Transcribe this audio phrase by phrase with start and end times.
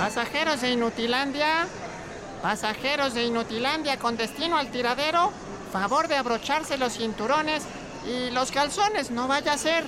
[0.00, 1.66] Pasajeros de Inutilandia,
[2.40, 5.30] pasajeros de Inutilandia con destino al tiradero,
[5.70, 7.64] favor de abrocharse los cinturones
[8.08, 9.84] y los calzones, no vaya a ser.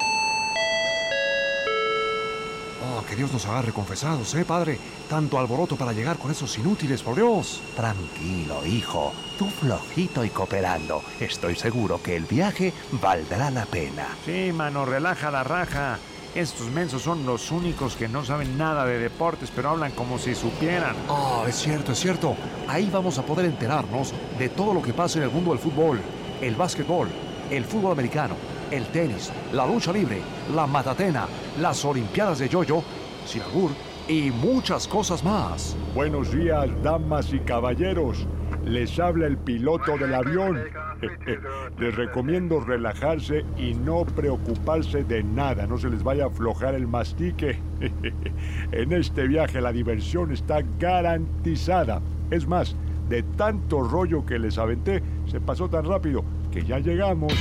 [2.85, 4.79] Oh, que Dios nos agarre confesados, ¿eh, padre?
[5.09, 7.63] Tanto alboroto para llegar con esos inútiles, por Dios.
[7.75, 9.15] Tranquilo, hijo.
[9.39, 11.03] Tú flojito y cooperando.
[11.21, 14.09] Estoy seguro que el viaje valdrá la pena.
[14.27, 15.99] Sí, mano, relaja la raja.
[16.35, 20.35] Estos mensos son los únicos que no saben nada de deportes, pero hablan como si
[20.35, 20.97] supieran.
[21.07, 22.35] Oh, es cierto, es cierto.
[22.67, 26.01] Ahí vamos a poder enterarnos de todo lo que pasa en el mundo del fútbol,
[26.41, 27.09] el básquetbol,
[27.51, 28.35] el fútbol americano,
[28.71, 30.23] el tenis, la lucha libre,
[30.55, 31.27] la matatena,
[31.61, 32.83] las olimpiadas de yoyo,
[33.27, 33.73] sin albur
[34.09, 35.77] y muchas cosas más.
[35.95, 38.27] Buenos días, damas y caballeros.
[38.65, 40.63] Les habla el piloto del avión.
[41.79, 45.67] les recomiendo relajarse y no preocuparse de nada.
[45.67, 47.59] No se les vaya a aflojar el mastique.
[48.73, 52.01] en este viaje la diversión está garantizada.
[52.31, 52.77] Es más,
[53.09, 57.33] de tanto rollo que les aventé, se pasó tan rápido que ya llegamos.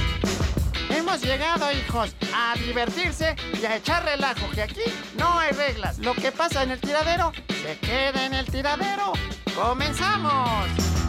[0.90, 4.82] Hemos llegado, hijos, a divertirse y a echar relajo, que aquí
[5.18, 6.00] no hay reglas.
[6.00, 9.14] Lo que pasa en el tiradero, se queda en el tiradero.
[9.56, 11.01] ¡Comenzamos!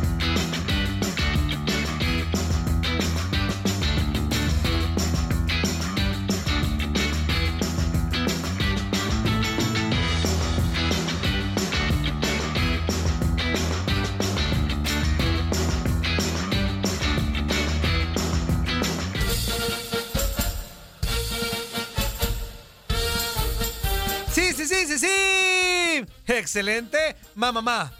[24.32, 26.04] Sí, sí, sí, sí, sí.
[26.26, 27.16] Excelente.
[27.34, 27.92] Mamá, mamá,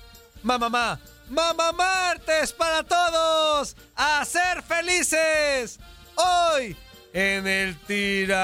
[0.42, 0.98] mamá,
[1.28, 3.76] mamá martes para todos.
[3.94, 5.78] A ser felices.
[6.14, 6.76] Hoy
[7.12, 8.42] en el tiradero.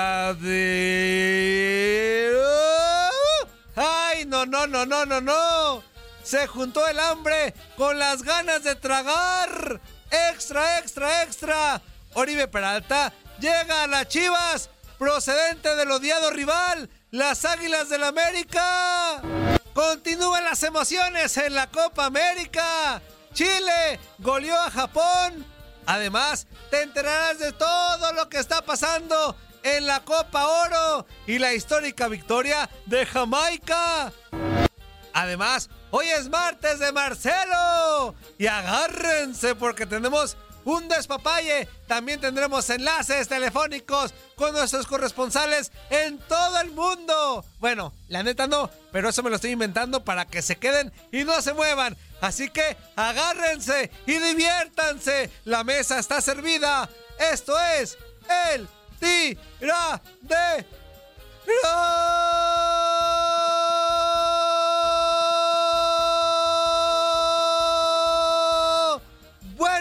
[3.74, 5.82] Ay, no, no, no, no, no, no.
[6.22, 9.80] Se juntó el hambre con las ganas de tragar.
[10.10, 11.80] Extra, extra, extra.
[12.12, 14.68] Oribe Peralta llega a las Chivas
[14.98, 19.22] procedente del odiado rival, las Águilas del América.
[19.72, 23.00] Continúan las emociones en la Copa América.
[23.32, 25.46] Chile goleó a Japón.
[25.86, 31.54] Además, te enterarás de todo lo que está pasando en la Copa Oro y la
[31.54, 34.12] histórica victoria de Jamaica.
[35.14, 38.14] Además, hoy es martes de Marcelo.
[38.38, 40.36] Y agárrense porque tenemos
[40.68, 41.66] un despapalle.
[41.86, 47.44] También tendremos enlaces telefónicos con nuestros corresponsales en todo el mundo.
[47.58, 51.24] Bueno, la neta no, pero eso me lo estoy inventando para que se queden y
[51.24, 51.96] no se muevan.
[52.20, 55.30] Así que agárrense y diviértanse.
[55.44, 56.88] La mesa está servida.
[57.32, 57.96] Esto es
[58.54, 58.68] el
[59.00, 60.66] tira de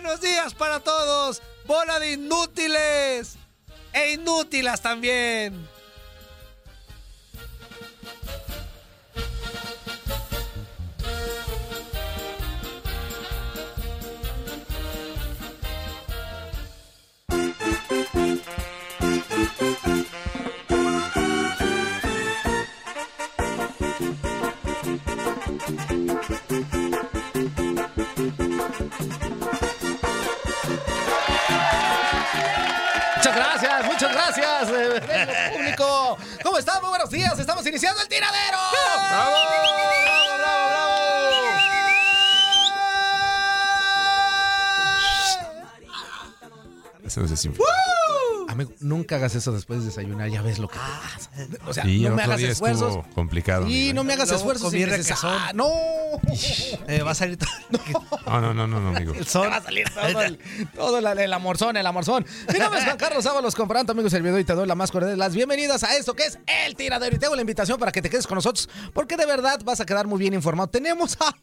[0.07, 1.41] Buenos días para todos.
[1.65, 3.35] Bola de inútiles.
[3.91, 5.67] E inútilas también.
[33.27, 36.17] Muchas gracias, muchas gracias, eh, público.
[36.43, 36.79] ¿Cómo están?
[36.79, 37.37] Muy buenos días.
[37.37, 38.57] Estamos iniciando el tiradero.
[38.71, 39.01] ¡Bravo!
[39.09, 40.97] ¡Bravo, bravo.
[46.95, 47.76] Amigo,
[48.87, 51.29] nunca hagas eso después de desayunar, ya ves lo que te pasa.
[51.67, 53.05] O sea, Sí, no el me hagas esfuerzos.
[53.13, 53.67] complicado.
[53.67, 53.93] Y amigo.
[53.95, 55.37] no me hagas Luego esfuerzos comí requesón.
[55.55, 55.67] No.
[56.87, 57.49] Eh, va a salir todo.
[58.25, 59.13] No, no, no, no, no, amigo.
[59.13, 60.37] Te va a salir todo el,
[60.75, 62.25] todo la- el amorzón, el amorzón.
[62.51, 65.11] Mi nombre es Juan Carlos Ábalos, comprando amigos servidor y te doy la más cordial
[65.11, 67.15] de las bienvenidas a esto que es El Tiradero.
[67.15, 69.79] Y te hago la invitación para que te quedes con nosotros, porque de verdad vas
[69.79, 70.67] a quedar muy bien informado.
[70.69, 71.35] Tenemos a...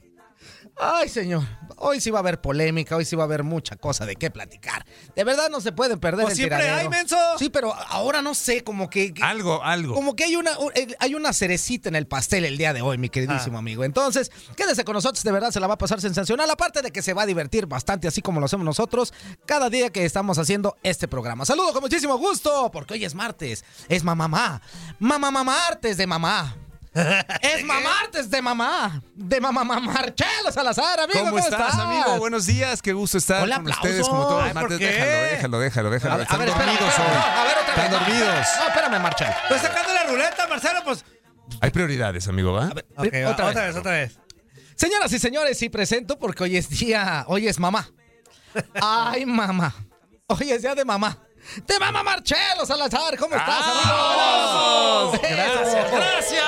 [0.76, 1.44] Ay, señor,
[1.76, 4.28] hoy sí va a haber polémica, hoy sí va a haber mucha cosa de qué
[4.30, 4.84] platicar.
[5.14, 6.80] De verdad no se pueden perder Pues el siempre tiradero.
[6.82, 7.16] hay, menso.
[7.38, 9.14] Sí, pero ahora no sé, como que...
[9.14, 9.94] que- Algo, algo.
[9.94, 12.82] como que hay una, un- eh, hay una cerecita en el pastel el día de
[12.82, 13.84] hoy, mi queridísimo amigo.
[13.84, 16.50] Entonces, quédese con nosotros, de verdad se la va a pasar sensacional.
[16.50, 19.14] Aparte de que se va a divertir bastante, así como lo hacemos nosotros,
[19.46, 21.44] cada día que estamos haciendo este programa.
[21.44, 23.64] Saludo con muchísimo gusto, porque hoy es martes.
[23.88, 24.60] Es mamá, mamá.
[24.98, 26.56] Mamá, mamá, martes de mamá.
[27.41, 29.02] Es mamartes de mamá.
[29.14, 31.19] De mamá, mamá, Marcelo Salazar, amigo.
[31.19, 32.19] ¿Cómo, ¿Cómo, estás, amigo?
[32.19, 33.85] Buenos días, qué gusto estar Hola, con aplausos.
[33.85, 34.79] ustedes como todos Ay, los ¿por martes.
[34.79, 34.87] qué?
[34.87, 36.14] Déjalo, déjalo, déjalo, déjalo.
[36.14, 37.14] A ver, Están a ver, espera, dormidos espera, hoy.
[37.14, 38.00] no, a ver, otra Están vez.
[38.00, 38.46] dormidos.
[38.58, 39.31] No, espérame, Marcelo.
[39.49, 41.05] Pues sacando la ruleta, Marcelo, pues.
[41.61, 42.69] Hay prioridades, amigo, ¿va?
[42.69, 43.55] Va, otra vez.
[43.55, 43.76] vez.
[43.76, 44.19] otra vez.
[44.76, 47.88] Señoras y señores, sí presento porque hoy es día, hoy es mamá.
[48.81, 49.75] Ay, mamá.
[50.29, 51.19] Hoy es día de mamá.
[51.67, 55.12] De mamá Marcelo Salazar, ¿cómo estás, amigo?
[55.20, 56.44] Gracias, gracias.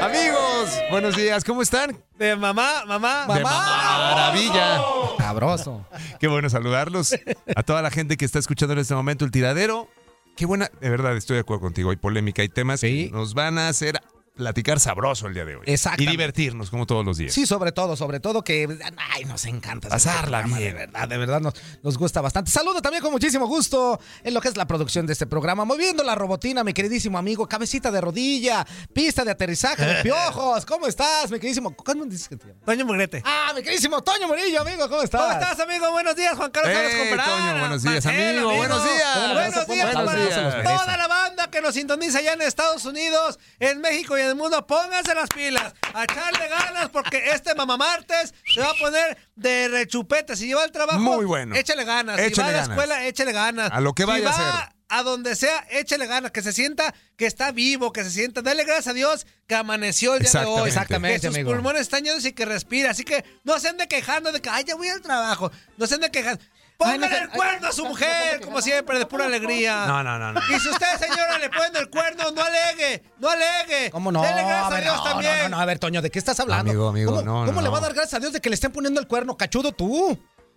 [0.00, 1.96] Amigos, buenos días, ¿cómo están?
[2.18, 3.26] De mamá, mamá.
[3.34, 4.80] De maravilla.
[5.18, 5.86] Sabroso.
[6.20, 7.14] Qué bueno saludarlos.
[7.56, 9.88] A toda la gente que está escuchando en este momento el tiradero.
[10.36, 11.90] Qué buena, de verdad estoy de acuerdo contigo.
[11.90, 13.06] Hay polémica, hay temas Sí.
[13.08, 14.00] que nos van a hacer
[14.38, 15.64] platicar sabroso el día de hoy.
[15.66, 16.12] Y Exactamente.
[16.12, 17.34] divertirnos como todos los días.
[17.34, 18.78] Sí, sobre todo, sobre todo que
[19.12, 19.88] ay, nos encanta.
[19.88, 20.72] Pasarla programa, bien.
[20.74, 22.50] De verdad, de verdad nos, nos gusta bastante.
[22.50, 25.64] Saludo también con muchísimo gusto en lo que es la producción de este programa.
[25.64, 30.64] Moviendo la robotina, mi queridísimo amigo, cabecita de rodilla, pista de aterrizaje de piojos.
[30.64, 31.74] ¿Cómo estás, mi queridísimo?
[31.74, 32.64] ¿Cómo dices que te llamas?
[32.64, 33.22] Toño Mugrete.
[33.24, 35.20] Ah, mi queridísimo Toño Murillo, amigo, ¿cómo estás?
[35.20, 35.90] ¿Cómo estás, amigo?
[35.90, 37.36] Buenos días, Juan Carlos Comparada.
[37.36, 39.32] Toño, buenos días, Marcelo, amigo, buenos días.
[39.34, 40.62] Buenos días, Buenos para días.
[40.78, 44.36] toda la banda que nos sintoniza allá en Estados Unidos, en México y en el
[44.36, 44.66] mundo.
[44.66, 49.68] Pónganse las pilas, a echarle ganas porque este mamá martes se va a poner de
[49.68, 50.36] rechupete.
[50.36, 51.54] Si lleva el trabajo, Muy bueno.
[51.56, 52.16] échale ganas.
[52.16, 52.68] si va Échale a la ganas.
[52.70, 53.70] escuela, échale ganas.
[53.72, 54.72] A lo que Si vaya a hacer.
[54.90, 58.40] A donde sea, échale ganas, que se sienta que está vivo, que se sienta.
[58.40, 60.68] Dale gracias a Dios que amaneció el día de hoy.
[60.68, 60.68] Exactamente.
[60.68, 61.50] Exactamente, Que sus amigo.
[61.52, 62.90] pulmones están llenos y que respira.
[62.92, 65.52] Así que no se ande quejando de que, ay, ya voy al trabajo.
[65.76, 66.42] No se ande quejando.
[66.78, 69.84] Póngale el cuerno a su mujer, como siempre, de pura alegría.
[69.86, 70.40] No, no, no, no.
[70.48, 73.90] Y si usted, señora, le ponen el cuerno, no alegue, no alegue.
[73.90, 74.22] ¿Cómo no?
[74.22, 75.36] Dele gracias a Dios no, también.
[75.38, 76.70] no, no, no, a ver, Toño, ¿de qué estás hablando?
[76.70, 78.48] Amigo, amigo, ¿Cómo, no, ¿cómo no, le va a dar gracias a Dios de que
[78.48, 80.16] le estén poniendo el cuerno cachudo tú?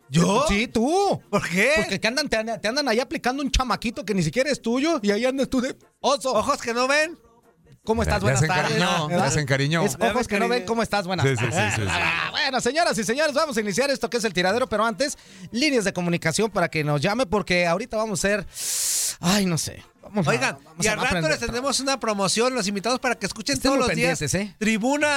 [0.09, 0.45] ¿Yo?
[0.47, 1.19] Sí, tú.
[1.31, 1.71] ¿Por qué?
[1.77, 4.61] Porque que andan, te, andan- te andan ahí aplicando un chamaquito que ni siquiera es
[4.61, 6.33] tuyo y ahí andas tú de oso.
[6.33, 7.17] Ojos que no ven.
[7.83, 8.21] ¿Cómo estás?
[8.21, 8.77] Buenas tardes.
[8.77, 9.83] ya se encariñó.
[9.83, 10.65] Es ojos que no ven.
[10.65, 11.07] ¿Cómo estás?
[11.07, 11.73] Buenas Sí, sí, tardes.
[11.73, 11.91] sí, sí, sí.
[11.91, 15.17] Ah, bueno, señoras y señores, vamos a iniciar esto que es el tiradero, pero antes,
[15.51, 18.47] líneas de comunicación para que nos llame, porque ahorita vamos a hacer.
[19.19, 19.83] Ay, no sé.
[20.11, 21.31] Vamos a- Oigan, vamos y a al rato aprender.
[21.31, 24.19] les tendremos una promoción, los invitados para que escuchen Estén todos los días.
[24.19, 24.55] pendientes, ¿eh?
[24.59, 25.07] Tribuna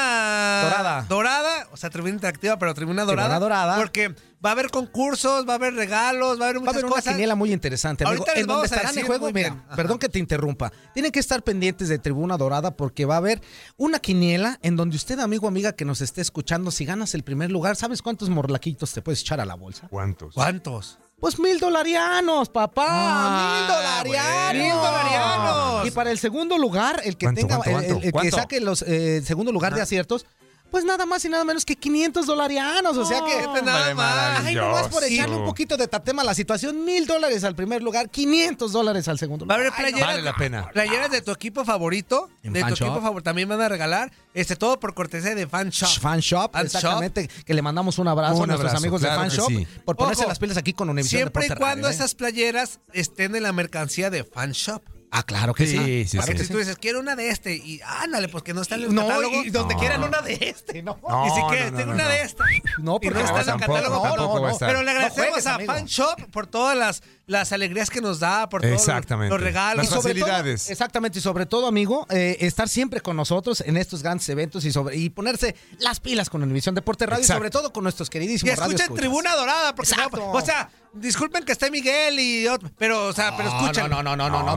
[0.64, 1.06] Dorada.
[1.08, 3.28] Dorada, o sea, tribuna interactiva, pero tribuna dorada.
[3.28, 3.76] Tribuna dorada.
[3.76, 4.08] Porque
[4.44, 6.84] va a haber concursos, va a haber regalos, va a haber Va a muchas haber
[6.84, 7.14] una cosas.
[7.14, 8.20] quiniela muy interesante, amigo.
[8.22, 10.72] Ahorita les En donde vamos a estarán en decir juego, mira, perdón que te interrumpa.
[10.92, 13.40] Tienen que estar pendientes de Tribuna Dorada porque va a haber
[13.76, 17.22] una quiniela en donde usted, amigo o amiga que nos esté escuchando, si ganas el
[17.24, 19.88] primer lugar, ¿sabes cuántos morlaquitos te puedes echar a la bolsa?
[19.88, 20.34] ¿Cuántos?
[20.34, 20.98] ¿Cuántos?
[21.24, 22.84] Pues mil dolarianos, papá.
[22.86, 24.52] Ah, mil dolarianos.
[24.52, 24.62] bueno.
[24.62, 25.86] Mil dolarianos.
[25.86, 28.60] Y para el segundo lugar, el que ¿Cuánto, tenga, cuánto, el- el, el que saque
[28.60, 30.26] los eh, el segundo lugar de aciertos,
[30.74, 32.96] pues nada más y nada menos que 500 dolarianos.
[32.96, 33.46] O sea que.
[33.46, 34.44] Hombre, nada más.
[34.44, 37.80] Ay, nomás por echarle un poquito de tatema a la situación, mil dólares al primer
[37.80, 39.72] lugar, 500 dólares al segundo Va a lugar.
[39.76, 40.00] Ay, no.
[40.00, 40.68] Vale la pena.
[40.72, 42.28] playeras de tu equipo favorito.
[42.42, 43.22] En de tu equipo favorito.
[43.22, 44.10] También van a regalar.
[44.34, 46.00] Este, todo por cortesía de Fan Shop.
[46.00, 49.22] Fan Shop, Fan exactamente, que le mandamos un abrazo Un a nuestros abrazo, amigos claro
[49.22, 49.66] de Fan Shop sí.
[49.84, 51.90] por ponerse Ojo, las pilas aquí con Univision Siempre y cuando Radio, ¿eh?
[51.92, 54.82] esas playeras estén en la mercancía de Fan Shop.
[55.16, 55.78] Ah, claro que sí.
[55.78, 56.38] Sí, sí, Para sí.
[56.38, 58.82] que si tú dices, quiero una de este, y ándale, pues que no está en
[58.82, 59.44] el No, catálogo.
[59.44, 59.80] y donde No.
[59.80, 60.98] quieran una de este, ¿no?
[61.08, 62.10] No, y si no, quieres, no, tengo no, una no.
[62.10, 62.44] de esta.
[62.78, 64.02] No, Y porque no está en el catálogo.
[64.02, 64.68] tampoco a estar.
[64.68, 65.72] Pero le agradecemos juegues, a amigo.
[65.72, 69.84] Fan Shop por todas las, las alegrías que nos da, por todos los- los regalos.
[69.88, 70.64] Las facilidades.
[70.64, 74.64] Todo, exactamente, y sobre todo, amigo, eh, estar siempre con nosotros en estos grandes eventos
[74.64, 77.38] y sobre y ponerse las pilas con Univisión Deporte Radio Exacto.
[77.38, 80.16] y sobre todo con nuestros Y queridísimos radio escuchen Tribuna Dorada, porque Exacto.
[80.16, 83.90] no- o sea, disculpen que esté Miguel y otro, pero, o sea, pero escuchen.
[83.90, 84.42] No, no, no, no, no,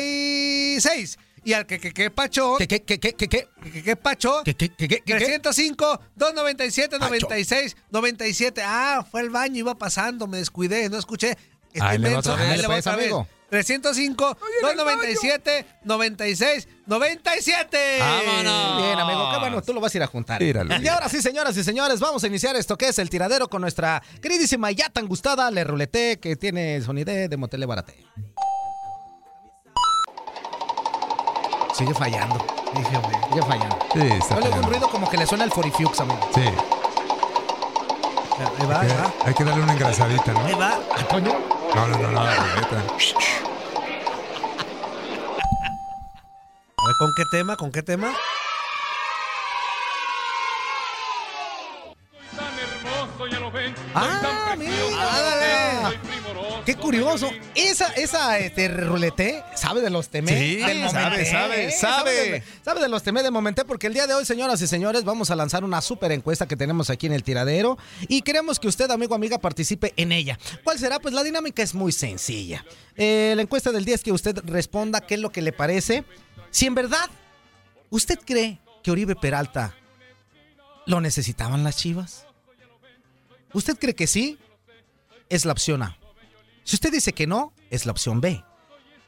[0.00, 1.18] 1-833-867-2346.
[1.46, 2.56] Y al que que que pacho.
[2.56, 3.48] ¿Qué, qué, qué, qué, qué, qué?
[3.70, 4.40] Que que pacho.
[4.44, 5.18] ¿Qué, qué, qué, qué, qué?
[5.18, 8.62] 305 297 96 97.
[8.64, 11.36] Ah, fue al baño, iba pasando, me descuidé, no escuché.
[11.80, 12.86] Ahí le va otra Pues, otra vez.
[12.86, 13.28] amigo.
[13.62, 17.98] 305 297 96 97.
[18.00, 18.82] ¡Vámonos!
[18.82, 20.38] Bien, amigo, qué bueno, tú lo vas a ir a juntar.
[20.40, 20.74] Tíralo.
[20.82, 23.60] Y ahora sí, señoras y señores, vamos a iniciar esto que es el tiradero con
[23.62, 28.04] nuestra queridísima y ya tan gustada Le Roulette, que tiene sonido de Motele Barate.
[31.74, 32.44] Sigue fallando.
[32.76, 33.78] Dije, hombre, Sigue fallando.
[33.92, 34.68] Sí, está hago un fallando.
[34.68, 36.28] ruido como que le suena el Forifux, amigo.
[36.34, 36.42] Sí.
[38.36, 39.12] Ahí va, Hay ahí que, va.
[39.26, 40.44] hay que darle una engrasadita, ¿no?
[40.44, 40.78] Ahí va.
[40.96, 41.32] Ah, coño.
[41.74, 42.76] No, no, no, no, la ruleta.
[46.76, 47.56] A ver, ¿con qué tema?
[47.56, 48.12] ¿Con qué tema?
[53.94, 55.92] Ah, mira.
[56.64, 57.30] Qué curioso.
[57.54, 60.38] Esa, esa este, rulete sabe de los temé.
[60.38, 62.12] Sí, del sabe, sabe, sabe.
[62.12, 65.04] de, sabe de los temé de Momenté porque el día de hoy, señoras y señores,
[65.04, 67.78] vamos a lanzar una super encuesta que tenemos aquí en el tiradero
[68.08, 70.38] y queremos que usted, amigo amiga, participe en ella.
[70.62, 71.00] ¿Cuál será?
[71.00, 72.64] Pues la dinámica es muy sencilla.
[72.96, 76.04] Eh, la encuesta del día es que usted responda qué es lo que le parece.
[76.50, 77.08] Si en verdad
[77.90, 79.74] usted cree que Oribe Peralta
[80.86, 82.26] lo necesitaban las chivas.
[83.54, 84.38] ¿Usted cree que sí?
[85.30, 85.96] Es la opción A.
[86.64, 88.44] Si usted dice que no, es la opción B.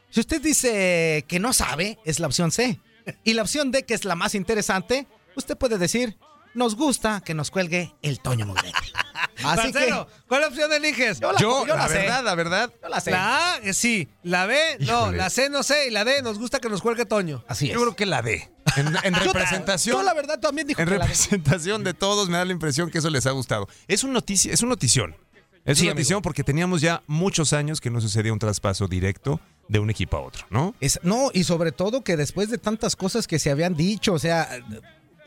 [0.09, 2.79] Si usted dice que no sabe, es la opción C.
[3.23, 6.17] Y la opción D, que es la más interesante, usted puede decir,
[6.53, 8.75] nos gusta que nos cuelgue el Toño Mugrete.
[9.43, 9.93] Así que
[10.27, 11.19] ¿cuál opción eliges?
[11.19, 11.93] Yo la- Yo, yo la sé.
[11.99, 13.11] verdad, la verdad, yo la sé.
[13.11, 14.07] La A, eh, sí.
[14.23, 14.85] La B, no.
[15.03, 15.17] Híjole.
[15.17, 15.87] La C, no sé.
[15.87, 17.43] Y la D, nos gusta que nos cuelgue Toño.
[17.47, 17.73] Así es.
[17.73, 18.49] yo creo que la D.
[18.75, 19.97] En, representación.
[19.97, 21.09] Yo la verdad también dijo En que la D.
[21.11, 23.67] representación de todos me da la impresión que eso les ha gustado.
[23.87, 25.15] Es un noticia, es un notición.
[25.65, 25.99] Es Sí, una amigo.
[25.99, 30.17] notición porque teníamos ya muchos años que no sucedía un traspaso directo de un equipo
[30.17, 30.73] a otro, ¿no?
[30.79, 34.19] Es- no, y sobre todo que después de tantas cosas que se habían dicho, o
[34.19, 34.47] sea,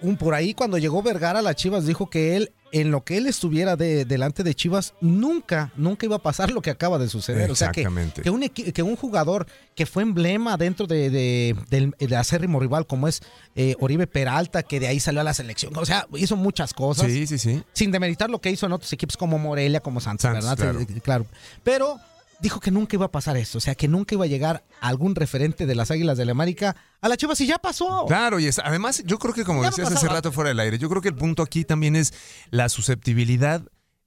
[0.03, 3.19] un por ahí cuando llegó Vergara a las Chivas dijo que él, en lo que
[3.19, 7.09] él estuviera de, delante de Chivas, nunca, nunca iba a pasar lo que acaba de
[7.09, 7.51] suceder.
[7.51, 8.23] O sea, que, Exactamente.
[8.23, 12.87] que, un, que un jugador que fue emblema dentro de, de, del del acérrimo rival
[12.87, 13.21] como es
[13.57, 17.09] eh, Oribe Peralta, que de ahí salió a la selección, o sea, hizo muchas cosas.
[17.13, 17.63] Sí, sí, sí.
[17.75, 20.87] Sin demeritar lo que hizo en otros equipos como Morelia, como Santos, Santos, ¿verdad?
[21.03, 21.27] claro.
[21.63, 21.99] Pero
[22.41, 25.15] dijo que nunca iba a pasar esto, o sea, que nunca iba a llegar algún
[25.15, 28.05] referente de las Águilas del la América a la Chivas y ya pasó.
[28.07, 30.79] Claro, y es, además yo creo que como Ya decías hace rato fuera del aire,
[30.79, 32.15] yo creo que el punto aquí también es
[32.51, 33.63] la susceptibilidad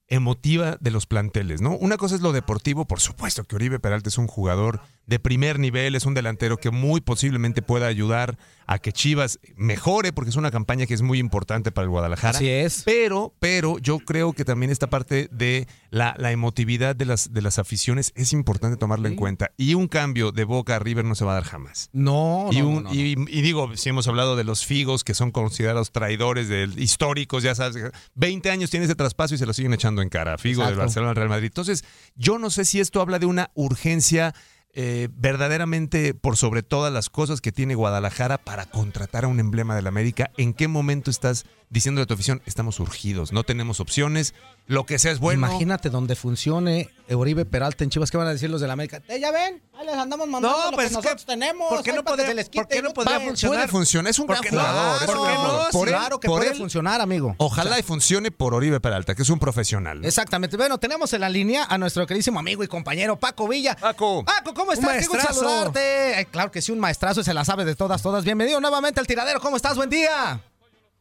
[0.07, 1.75] emotiva de los planteles, ¿no?
[1.75, 5.59] Una cosa es lo deportivo, por supuesto que Oribe Peralta es un jugador de primer
[5.59, 10.37] nivel, es un delantero que muy posiblemente pueda ayudar a que Chivas mejore, porque es
[10.37, 12.37] una campaña que es muy importante para el Guadalajara.
[12.37, 12.83] Así es.
[12.85, 17.41] Pero, pero yo creo que también esta parte de la, la emotividad de las, de
[17.41, 19.51] las aficiones es importante tomarla en cuenta.
[19.57, 21.89] Y un cambio de Boca a River no se va a dar jamás.
[21.91, 22.95] No, Y, no, un- no, no.
[22.95, 27.43] y- y digo, si hemos hablado de los Figos, que son considerados traidores del- históricos,
[27.43, 30.37] ya sabes, 20 años tiene ese traspaso y se lo siguen echando en cara.
[30.37, 30.85] Figo del Exacto.
[30.85, 31.47] Barcelona al Real Madrid.
[31.47, 31.83] Entonces,
[32.15, 34.33] yo no sé si esto habla de una urgencia
[34.75, 39.75] eh, verdaderamente por sobre todas las cosas que tiene Guadalajara para contratar a un emblema
[39.75, 40.31] de la América.
[40.37, 44.33] ¿En qué momento estás diciendo a tu afición, estamos urgidos, no tenemos opciones,
[44.67, 45.47] lo que sea es bueno?
[45.47, 49.01] Imagínate donde funcione Oribe Peralta en Chivas, ¿qué van a decir los de la América?
[49.07, 51.69] Eh, ya ven, ahí les andamos mandando No, lo pues que es que, nosotros tenemos.
[51.69, 53.57] ¿por qué no podría- se les por qué no podría funcionar?
[53.57, 55.01] Puede funcionar, es un ¿Por gran jugador.
[55.01, 55.59] es ¿Por un qué gran no?
[55.71, 57.35] Por él- Claro que por puede él- funcionar, amigo.
[57.37, 60.01] Ojalá y funcione por Oribe Peralta, que es un profesional.
[60.01, 60.07] ¿no?
[60.07, 60.57] Exactamente.
[60.57, 63.75] Bueno, tenemos en la línea a nuestro queridísimo amigo y compañero Paco Villa.
[63.75, 64.23] Paco.
[64.23, 64.97] Paco, ¿cómo Un estás?
[65.01, 66.15] Qué gusto saludarte.
[66.15, 68.23] Ay, claro que sí, un maestrazo y se la sabe de todas, todas.
[68.23, 69.39] Bienvenido nuevamente al tiradero.
[69.39, 69.75] ¿Cómo estás?
[69.75, 70.39] Buen día.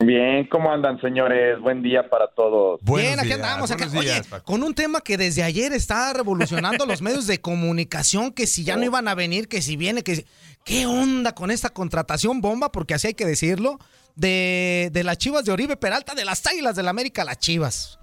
[0.00, 1.60] Bien, ¿cómo andan, señores?
[1.60, 2.80] Buen día para todos.
[2.82, 3.70] Buenos Bien, aquí días, andamos.
[3.70, 3.86] acá.
[3.86, 8.48] días, Oye, con un tema que desde ayer está revolucionando los medios de comunicación, que
[8.48, 10.26] si ya no iban a venir, que si viene, que si...
[10.64, 12.72] ¿Qué onda con esta contratación bomba?
[12.72, 13.78] Porque así hay que decirlo.
[14.14, 17.98] De, de las chivas de Oribe Peralta, de las águilas del América, las chivas.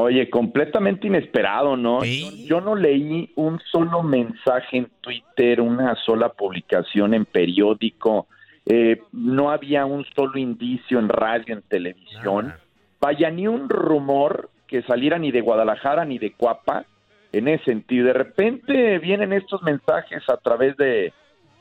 [0.00, 2.02] Oye, completamente inesperado, ¿no?
[2.02, 2.46] Sí.
[2.46, 8.28] Yo, yo no leí un solo mensaje en Twitter, una sola publicación en periódico,
[8.70, 12.52] eh, no había un solo indicio en radio, en televisión.
[13.00, 16.84] Vaya, ni un rumor que saliera ni de Guadalajara ni de Cuapa
[17.32, 18.08] en ese sentido.
[18.08, 21.14] De repente vienen estos mensajes a través de,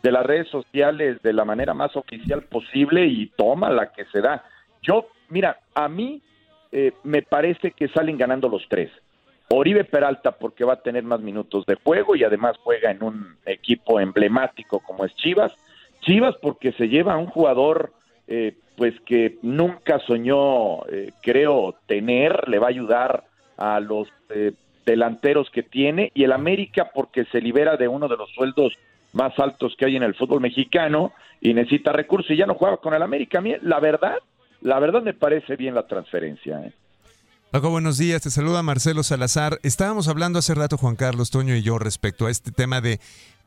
[0.04, 4.20] de las redes sociales de la manera más oficial posible y toma la que se
[4.20, 4.44] da.
[4.82, 6.22] Yo, mira, a mí
[6.72, 8.92] eh, me parece que salen ganando los tres.
[9.50, 13.38] Oribe Peralta porque va a tener más minutos de juego y además juega en un
[13.46, 15.54] equipo emblemático como es Chivas.
[16.02, 17.94] Chivas porque se lleva a un jugador
[18.28, 23.24] eh, pues que nunca soñó, eh, creo, tener, le va a ayudar
[23.58, 24.52] a los eh,
[24.86, 28.74] delanteros que tiene y el América porque se libera de uno de los sueldos
[29.14, 32.78] más altos que hay en el fútbol mexicano y necesita recursos y ya no juega
[32.78, 33.42] con el América.
[33.62, 34.18] La verdad,
[34.68, 36.60] la verdad me parece bien la transferencia.
[36.60, 36.74] ¿eh?
[37.52, 38.22] Paco, buenos días.
[38.22, 39.60] Te saluda Marcelo Salazar.
[39.64, 43.00] Estábamos hablando hace rato, Juan Carlos, Toño y yo, respecto a este tema de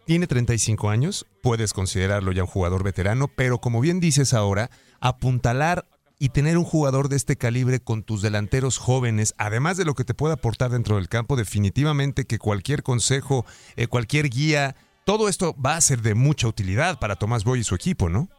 [0.06, 5.84] tiene 35 años, puedes considerarlo ya un jugador veterano, pero como bien dices ahora, apuntalar
[6.18, 10.04] y tener un jugador de este calibre con tus delanteros jóvenes, además de lo que
[10.04, 13.44] te puede aportar dentro del campo, definitivamente que cualquier consejo,
[13.76, 14.74] eh, cualquier guía,
[15.04, 18.30] todo esto va a ser de mucha utilidad para Tomás Boy y su equipo, ¿no?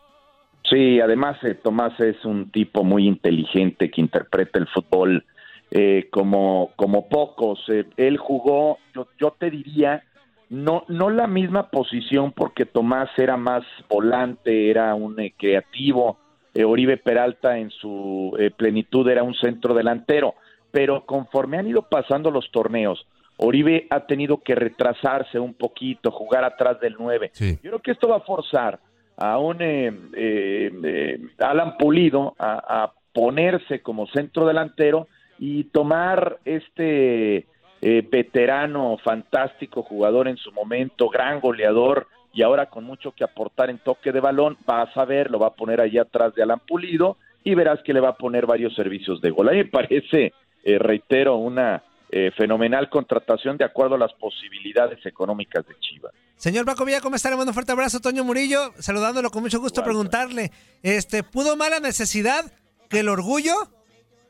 [0.72, 5.25] Sí, además eh, Tomás es un tipo muy inteligente que interpreta el fútbol
[5.70, 7.60] eh, como, como pocos.
[7.68, 10.01] Eh, él jugó, yo, yo te diría,
[10.50, 16.18] no, no la misma posición porque Tomás era más volante, era un eh, creativo,
[16.54, 20.36] eh, Oribe Peralta en su eh, plenitud era un centro delantero,
[20.72, 26.44] pero conforme han ido pasando los torneos, Oribe ha tenido que retrasarse un poquito, jugar
[26.46, 27.32] atrás del 9.
[27.40, 28.80] Yo creo que esto va a forzar
[29.18, 37.46] a un eh, eh, eh, Alan Pulido a, ponerse como centro delantero y tomar este
[37.84, 43.70] eh, veterano, fantástico jugador en su momento, gran goleador y ahora con mucho que aportar
[43.70, 46.62] en toque de balón, vas a ver, lo va a poner allí atrás de Alan
[46.65, 49.50] Pulido y verás que le va a poner varios servicios de gol.
[49.50, 55.06] A mí me parece, eh, reitero, una eh, fenomenal contratación de acuerdo a las posibilidades
[55.06, 56.13] económicas de Chivas.
[56.36, 57.30] Señor Paco Villa, ¿cómo está?
[57.30, 60.52] Le mando un fuerte abrazo, Toño Murillo, saludándolo con mucho gusto, preguntarle,
[60.84, 62.52] este, ¿pudo más la necesidad
[62.89, 63.54] que el orgullo?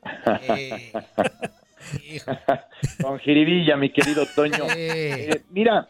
[3.02, 4.66] Con jiribilla, mi querido Toño.
[4.76, 5.88] Eh, mira,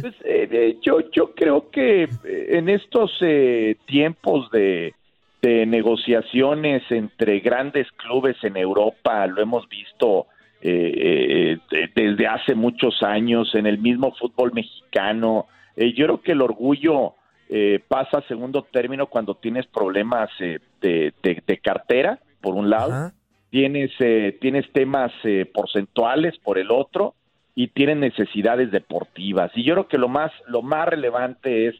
[0.00, 2.08] pues, eh, eh, yo, yo creo que eh,
[2.50, 4.94] en estos eh, tiempos de,
[5.42, 10.26] de negociaciones entre grandes clubes en Europa, lo hemos visto
[10.60, 15.46] eh, eh, de- desde hace muchos años en el mismo fútbol mexicano.
[15.76, 17.14] Eh, yo creo que el orgullo
[17.50, 22.68] eh, pasa a segundo término cuando tienes problemas eh, de, de- de cartera, por un
[22.70, 23.12] lado,
[23.50, 27.14] tienes, eh, tienes temas eh, porcentuales por el otro
[27.54, 29.50] y tienes necesidades deportivas.
[29.54, 31.74] Y yo creo que lo más, lo más relevante es,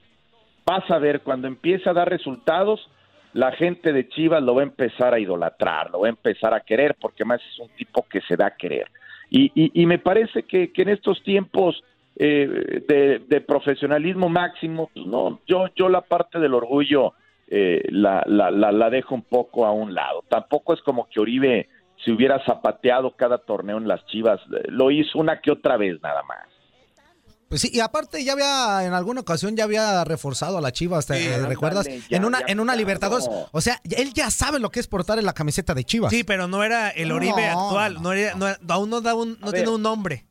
[0.64, 2.88] vas a ver, cuando empieza a dar resultados,
[3.38, 6.60] la gente de Chivas lo va a empezar a idolatrar, lo va a empezar a
[6.60, 8.90] querer, porque más es un tipo que se da a querer.
[9.30, 11.80] Y, y, y me parece que, en estos tiempos
[12.16, 12.82] eh,
[13.28, 17.12] de, profesionalismo máximo, pues no, yo, yo la parte del orgullo
[17.46, 20.24] eh, la, la dejo un poco a un lado.
[20.28, 21.68] Tampoco es como que Oribe
[22.04, 26.02] se hubiera zapateado cada torneo en las Chivas, eh, lo hizo una que otra vez
[26.02, 26.57] nada más.
[27.48, 31.06] Pues sí, y aparte ya había, en alguna ocasión ya había reforzado a la Chivas,
[31.06, 31.86] ¿te Sí, eh, recuerdas?
[32.08, 32.78] ya, en una, ya, en una claro.
[32.78, 33.28] Libertadores.
[33.52, 36.10] O sea, él ya sabe lo que es portar en la camiseta de Chivas.
[36.12, 39.14] Sí, pero no era el Oribe No, actual, no era- no era- aún no, da
[39.14, 39.68] un, no tiene ver.
[39.70, 40.24] un nombre.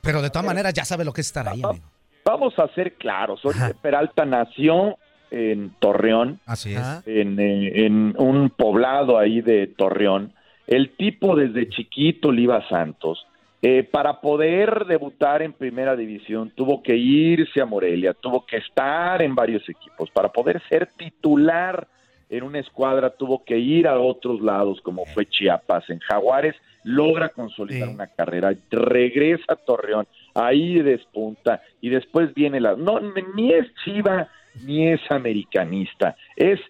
[0.00, 1.84] Pero de todas maneras ya sabe lo que es estar ahí, amigo.
[2.24, 4.96] Vamos a ser claros, Oribe Peralta nació
[5.30, 6.82] en Torreón, Así es.
[7.06, 10.32] en, eh, en un poblado ahí de Torreón.
[10.66, 13.24] El tipo desde chiquito le iba a Santos.
[13.68, 19.20] Eh, para poder debutar en primera división tuvo que irse a Morelia, tuvo que estar
[19.20, 20.08] en varios equipos.
[20.12, 21.88] Para poder ser titular
[22.30, 25.90] en una escuadra tuvo que ir a otros lados como fue Chiapas.
[25.90, 32.76] En Jaguares logra consolidar una carrera, regresa a Torreón, ahí despunta y después viene la...
[32.76, 33.00] No,
[33.34, 34.28] ni es chiva
[34.64, 36.60] ni es americanista, es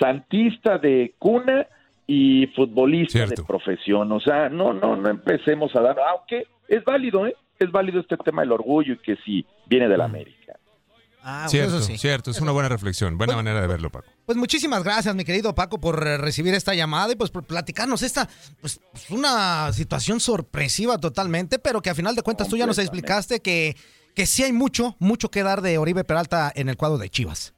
[0.00, 1.66] santista de cuna
[2.06, 4.12] y futbolista de profesión.
[4.12, 7.34] O sea, no, no, no empecemos a dar, aunque es válido, ¿eh?
[7.58, 10.58] Es válido este tema del orgullo y que sí viene de la América.
[11.28, 11.98] Ah, cierto, eso sí.
[11.98, 14.06] cierto, es una buena reflexión, buena manera de verlo, Paco.
[14.24, 18.02] Pues muchísimas gracias, mi querido Paco, por eh, recibir esta llamada y pues por platicarnos
[18.02, 18.28] esta,
[18.60, 22.78] pues pues, una situación sorpresiva totalmente, pero que a final de cuentas tú ya nos
[22.78, 23.76] explicaste que,
[24.14, 27.55] que sí hay mucho, mucho que dar de Oribe Peralta en el cuadro de Chivas.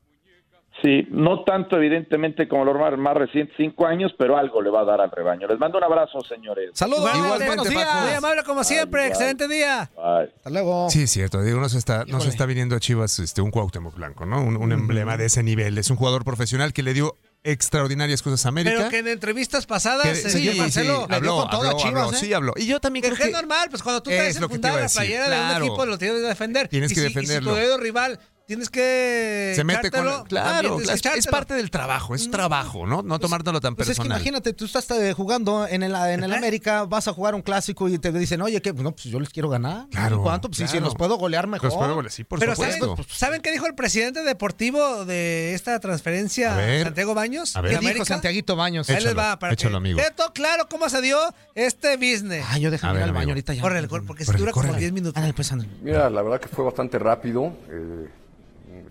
[0.82, 4.82] Sí, no tanto evidentemente como los más, más recientes cinco años, pero algo le va
[4.82, 5.48] a dar al rebaño.
[5.48, 6.70] Les mando un abrazo, señores.
[6.74, 7.10] Saludos,
[7.46, 8.02] buenos días.
[8.04, 9.90] Muy amable como siempre, excelente día.
[9.96, 10.88] Hasta luego.
[10.88, 11.42] Sí, es cierto.
[11.42, 14.40] Digo, nos está, nos está viniendo a Chivas este, un Cuauhtémoc Blanco, ¿no?
[14.40, 15.76] Un, un emblema de ese nivel.
[15.78, 18.76] Es un jugador profesional que le dio extraordinarias cosas a América.
[18.76, 22.52] Pero que en entrevistas pasadas, Que- señor sí, Marcelo, sí, habló, habló, habló, sí habló.
[22.56, 24.80] Y yo también Que creo es que normal, pues cuando tú es traes iba a
[24.80, 25.64] la playera de claro.
[25.64, 26.68] un equipo, lo tienes que defender.
[26.68, 27.50] Tienes Y que si- y defenderlo.
[27.50, 30.24] si tu dedo rival tienes que Se mete con.
[30.24, 33.02] Claro, es, parte del trabajo, es trabajo, ¿no?
[33.02, 34.18] No tomártelo tan Pues es que personal.
[34.18, 37.88] imagínate, tú estás eh, jugando en el, en el América, vas a jugar un clásico
[37.88, 38.72] y te dicen, oye, ¿qué?
[38.72, 39.87] No, pues yo les quiero ganar.
[39.90, 40.48] Claro, ¿Cuánto?
[40.50, 40.87] Pues claro.
[40.87, 41.68] los puedo golear mejor.
[41.68, 42.96] Los puedo golear, sí, por Pero supuesto.
[42.96, 46.84] ¿saben, ¿saben qué dijo el presidente deportivo de esta transferencia, A ver.
[46.84, 47.54] Santiago Baños?
[47.54, 47.72] A ver.
[47.72, 48.04] de ¿Qué dijo América?
[48.06, 48.88] Santiaguito Baños?
[48.88, 50.00] Ahí les Échalo, va, para échalo, que amigo.
[50.16, 51.18] todo claro cómo se dio
[51.54, 52.46] este business.
[52.48, 53.30] Ah, yo déjame ir al baño amigo.
[53.32, 53.61] ahorita ya.
[53.62, 54.80] Corre el gol, porque se dura como córrele.
[54.80, 55.16] 10 minutos.
[55.18, 55.70] Ándale, pues, ándale.
[55.82, 57.52] Mira, la verdad que fue bastante rápido.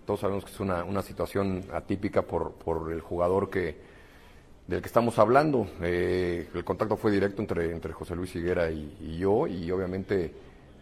[0.06, 3.76] Todos sabemos que es una, una situación atípica por, por el jugador que
[4.68, 5.68] del que estamos hablando.
[5.82, 10.34] Eh, el contacto fue directo entre, entre José Luis Higuera y, yo y obviamente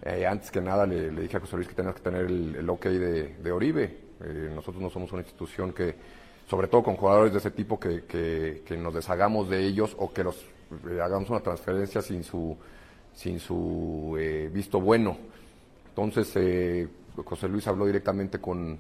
[0.04, 2.68] eh, antes que nada le, le dije a José Luis que teníamos que tener el,
[2.70, 3.98] ok de, de Oribe.
[4.24, 5.94] Eh, nosotros no somos una institución que,
[6.50, 10.12] sobre todo con jugadores de ese tipo, que, que- que nos deshagamos de ellos o
[10.12, 10.44] que los
[11.02, 12.58] hagamos una transferencia sin su,
[13.14, 14.18] sin su
[14.52, 15.16] visto bueno.
[15.90, 16.36] Entonces,
[17.24, 18.80] José Luis habló directamente con,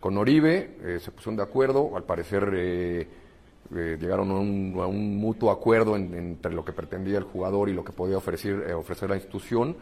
[0.00, 3.08] con Oribe, eh, se pusieron de acuerdo, al parecer eh,
[3.74, 7.84] eh, llegaron a un, mutuo acuerdo en- entre lo que pretendía el jugador y lo
[7.84, 9.76] que podía ofrecer, ofrecer la institución,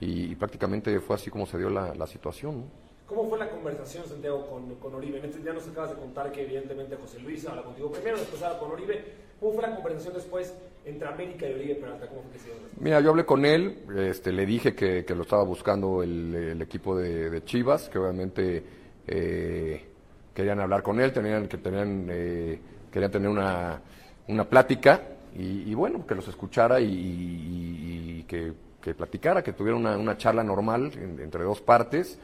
[0.00, 2.64] y, prácticamente fue así como se dio la, situación.
[3.06, 5.20] ¿Cómo fue la conversación, Santiago, con, con Oribe?
[5.22, 8.58] Este ya nos acabas de contar que evidentemente José Luis habla contigo primero, después habla
[8.58, 9.04] con Oribe.
[9.38, 12.06] ¿Cómo fue la conversación después entre América y Oribe Peralta?
[12.08, 15.14] ¿Cómo fue que se dio Mira, yo hablé con él, este, le dije que, que
[15.14, 18.62] lo estaba buscando el, equipo de, Chivas, que obviamente
[19.06, 19.84] eh,
[20.34, 22.58] querían hablar con él, tenían que tenían, eh,
[22.90, 23.80] querían tener una,
[24.28, 25.02] una plática
[25.36, 30.90] y, bueno, que los escuchara y, que, que platicara, que tuviera una, una charla normal
[30.94, 32.18] en- entre dos partes.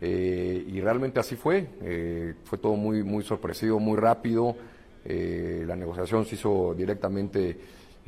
[0.00, 4.56] eh, y realmente así fue, eh, fue todo muy, muy sorpresivo, muy rápido,
[5.04, 7.56] la negociación se hizo directamente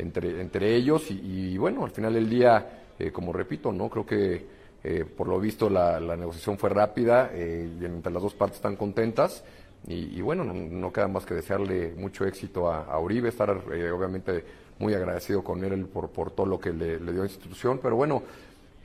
[0.01, 4.61] entre, entre ellos y, bueno, al final del día, eh, como repito, no creo que
[4.83, 8.77] eh, por lo visto la, negociación fue rápida eh, y entre las dos partes están
[8.77, 9.45] contentas
[9.87, 14.45] y, bueno, no, queda más que desearle mucho éxito a, Uribe, estar obviamente
[14.79, 18.23] muy agradecido con él por, todo lo que le, dio a la institución, pero bueno,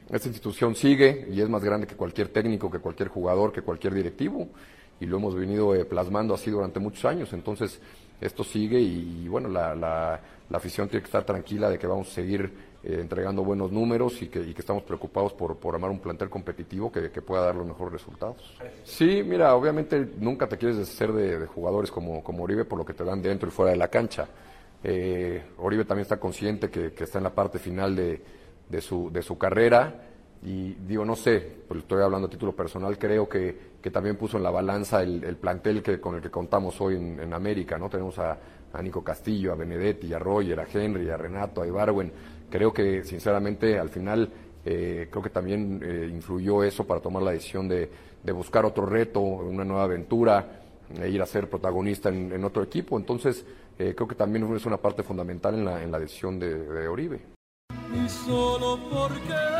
[0.10, 3.94] esta institución sigue y es más grande que cualquier técnico, que cualquier jugador, que cualquier
[3.94, 4.48] directivo
[5.02, 7.34] y lo hemos venido plasmando así durante muchos años.
[7.34, 7.82] Entonces,
[8.22, 12.08] esto sigue y, bueno, la, la- la afición tiene que estar tranquila de que vamos
[12.08, 15.90] a seguir eh, entregando buenos números y que, y que estamos preocupados por, por armar
[15.90, 18.54] un plantel competitivo que, que pueda dar los mejores resultados.
[18.84, 22.86] Sí, mira, obviamente nunca te quieres deshacer de, de jugadores como, como Oribe por lo
[22.86, 24.28] que te dan dentro y fuera de la cancha.
[24.84, 28.22] Eh, Oribe también está consciente que, que está en la parte final de,
[28.70, 30.04] de su, de su carrera
[30.46, 34.38] y digo, no sé, pues estoy hablando a título personal, creo que, que también puso
[34.38, 37.90] en la balanza el, el plantel que, con el que contamos hoy en, América, ¿no?
[37.90, 38.38] Tenemos a,
[38.84, 42.12] Nico Castillo, a Benedetti, a Roger, a Henry, a Renato, a Ibarwen.
[42.50, 44.30] Creo que, sinceramente, al final,
[44.66, 47.90] eh, creo que también eh, influyó eso para tomar la decisión de,
[48.34, 50.62] buscar otro reto, una nueva aventura,
[51.02, 52.98] e ir a ser protagonista en, otro equipo.
[52.98, 53.46] Entonces,
[53.80, 56.88] eh, creo que también es una parte fundamental en la, en la decisión de, de
[56.88, 57.22] Oribe.
[57.94, 59.55] Y solo porque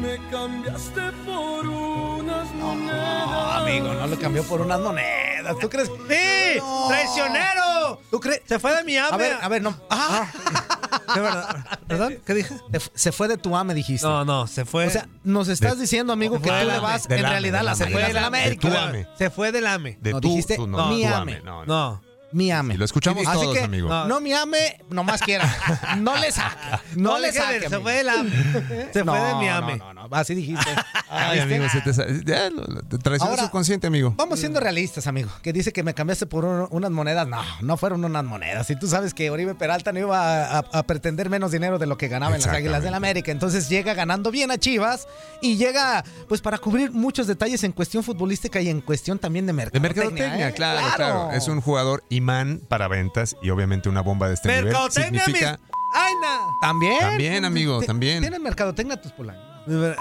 [0.00, 3.26] me cambiaste por unas monedas.
[3.30, 5.56] No, amigo, no le cambió por unas monedas.
[5.60, 5.88] ¿Tú crees?
[5.88, 6.58] ¡Sí!
[6.58, 6.88] No.
[6.88, 8.00] ¡Traicionero!
[8.10, 8.42] ¿Tú crees?
[8.46, 9.18] Se fue de mi A ame.
[9.18, 9.74] ver, a ver, no.
[9.90, 10.26] Ah,
[11.14, 11.78] De verdad.
[11.88, 12.18] ¿Perdón?
[12.24, 12.54] ¿Qué dije?
[12.72, 14.06] se fu- se fue de tu ame, dijiste.
[14.06, 14.86] No, no, se fue.
[14.86, 17.64] O sea, nos estás De- diciendo, amigo, que fue tú le vas en realidad a
[17.64, 17.94] las AME.
[17.94, 19.06] águilas del AME.
[19.18, 19.98] Se fue del AME.
[20.00, 21.40] De No, dijiste mi ame.
[21.42, 22.02] No, no.
[22.32, 22.38] No.
[22.38, 22.74] Mi ame.
[22.74, 23.88] Y lo escuchamos Así todos, que, amigo.
[24.06, 25.52] No, mi ame, nomás quiera.
[25.98, 26.56] No le saque.
[26.96, 27.68] No, le de- saque.
[27.68, 28.30] Se fue del AME.
[28.92, 29.76] Se no, fue de mi AME.
[29.78, 30.16] No, no, no.
[30.16, 30.70] Así dijiste.
[31.08, 34.14] Ay, amigo, se te, sa- ya, lo- lo- te traicionó Ahora- su consciente, amigo.
[34.16, 35.28] Vamos siendo realistas, amigo.
[35.42, 37.26] Que dice que me cambiaste por un- unas monedas.
[37.26, 38.70] No, no fueron unas monedas.
[38.70, 41.86] Y tú sabes que Oribe Peralta no iba a, a- a pretender menos dinero de
[41.86, 43.32] lo que ganaba en las Águilas del América.
[43.32, 45.08] Entonces llega ganando bien a Chivas
[45.40, 49.50] y llega pues para cubrir muchos detalles en cuestión futbolística y en cuestión también de
[49.50, 49.80] De mercadotecnia.
[49.80, 50.52] mercadotecnia, ¿eh?
[50.54, 54.64] claro, claro, Es un jugador imán para ventas y obviamente una bomba de este nivel.
[54.64, 55.22] Mercadotecnia, mis...
[55.24, 55.60] Significa
[55.92, 56.38] ¡Ay, na!
[56.60, 57.00] También.
[57.00, 58.20] También, amigo, también.
[58.20, 59.44] Tienen mercadotecnia tus polainos.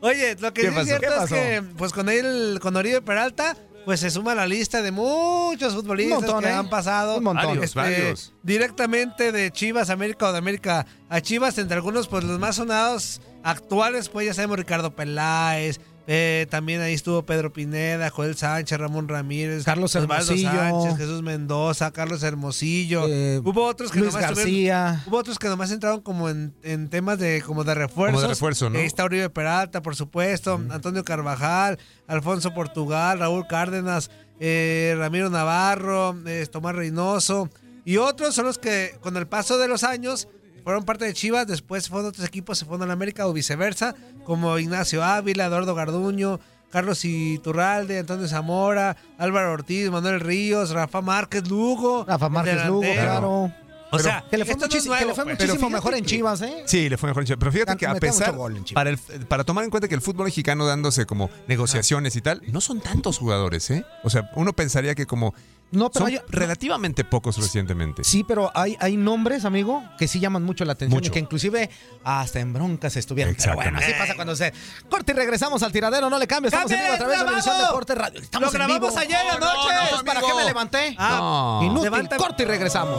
[0.00, 3.02] Oye, lo que ¿Qué sí es cierto ¿Qué es que, pues con él, con Oribe
[3.02, 6.52] Peralta, pues se suma a la lista de muchos futbolistas montón, que ¿eh?
[6.52, 7.18] han pasado.
[7.18, 7.46] Un montón.
[7.46, 8.32] Varios, varios.
[8.42, 13.20] Directamente de Chivas América o de América a Chivas, entre algunos, pues los más sonados
[13.42, 15.80] actuales, pues ya sabemos, Ricardo Peláez.
[16.10, 20.50] Eh, también ahí estuvo Pedro Pineda, Joel Sánchez, Ramón Ramírez, Carlos Hermosillo.
[20.50, 23.04] Sánchez, Jesús Mendoza, Carlos Hermosillo.
[23.06, 25.04] Eh, hubo otros que Luis nomás García.
[25.06, 28.14] Hubo otros que nomás entraron como en, en temas de como de refuerzos.
[28.14, 28.78] Como de refuerzo, ¿no?
[28.78, 36.16] Ahí está Uribe Peralta, por supuesto, Antonio Carvajal, Alfonso Portugal, Raúl Cárdenas, eh, Ramiro Navarro,
[36.26, 37.50] eh, Tomás Reynoso
[37.84, 40.26] y otros son los que con el paso de los años
[40.68, 43.94] fueron parte de Chivas, después fueron otros equipos, se fueron a la América o viceversa,
[44.24, 51.48] como Ignacio Ávila, Eduardo Garduño, Carlos Iturralde, Antonio Zamora, Álvaro Ortiz, Manuel Ríos, Rafa Márquez
[51.48, 52.04] Lugo.
[52.06, 53.30] Rafa Márquez Lugo, claro.
[53.40, 53.52] O
[53.92, 55.38] Pero sea, que le fue, esto no es muchísimo, que le fue pues.
[55.38, 56.62] muchísimo Pero mejor en Chivas, ¿eh?
[56.66, 57.38] Sí, le fue mejor en Chivas.
[57.38, 58.36] Pero fíjate que a pesar,
[58.74, 62.42] para, el, para tomar en cuenta que el fútbol mexicano dándose como negociaciones y tal,
[62.52, 63.86] no son tantos jugadores, ¿eh?
[64.04, 65.32] O sea, uno pensaría que como
[65.70, 68.02] No, pero son hay- relativamente pocos recientemente.
[68.02, 71.10] Sí, pero hay, hay nombres, amigo, que sí llaman mucho la atención Mucho.
[71.10, 71.68] y que inclusive
[72.04, 73.34] hasta en broncas estuvieron.
[73.38, 74.52] Pero bueno, así pasa cuando se
[74.88, 77.54] corte y regresamos al tiradero, no le cambies, estamos en vivo a través de Univisión
[77.54, 77.72] grabado!
[77.72, 78.20] Deporte Radio.
[78.20, 79.00] Estamos Lo en grabamos vivo.
[79.00, 79.96] ayer anoche.
[79.96, 80.94] No, ¿para qué me levanté?
[80.98, 82.98] Ah, Inútil, levanta- corte y regresamos.